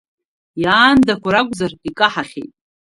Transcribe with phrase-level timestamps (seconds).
[0.63, 2.51] Иаандақәа ракәзар, икаҳахьеит.